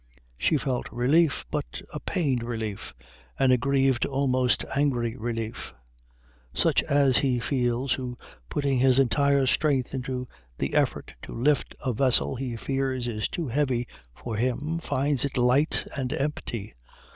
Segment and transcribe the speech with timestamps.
[0.35, 2.95] She felt relief, but a pained relief;
[3.37, 5.73] an aggrieved, almost angry relief;
[6.55, 8.17] such as he feels who
[8.49, 10.27] putting his entire strength into
[10.57, 15.37] the effort to lift a vessel he fears is too heavy for him finds it
[15.37, 16.73] light and empty.